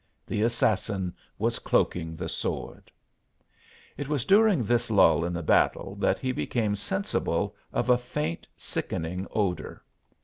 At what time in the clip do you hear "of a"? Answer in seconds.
7.71-7.99